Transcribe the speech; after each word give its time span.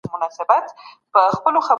د 0.03 0.05
غفلت 0.09 0.67
خوب 1.35 1.53
مه 1.53 1.59
کوئ. 1.61 1.69